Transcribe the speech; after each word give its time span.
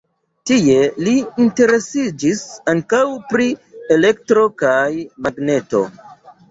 Tie 0.51 0.77
li 1.07 1.13
interesiĝis 1.45 2.41
ankaŭ 2.75 3.05
pri 3.35 3.49
elektro 3.99 4.49
kaj 4.65 4.85
magneto. 5.27 5.87